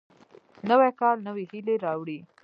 نوی 0.69 0.91
کال 0.99 1.17
نوې 1.27 1.43
هیلې 1.51 1.75
راوړي 1.85 2.19